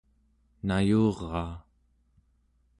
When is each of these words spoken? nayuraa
nayuraa 0.67 1.53